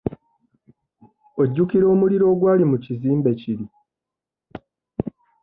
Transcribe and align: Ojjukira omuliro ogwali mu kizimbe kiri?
Ojjukira 1.41 1.85
omuliro 1.93 2.25
ogwali 2.33 2.63
mu 2.71 2.77
kizimbe 2.83 3.29
kiri? 3.39 3.65